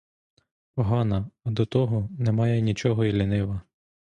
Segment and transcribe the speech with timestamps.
[0.73, 3.61] Погана, а до того, не має нічого й лінива.